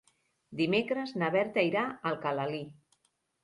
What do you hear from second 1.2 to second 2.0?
na Berta irà